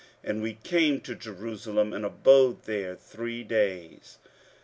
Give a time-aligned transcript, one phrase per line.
[0.23, 4.17] 15:008:032 And we came to Jerusalem, and abode there three days.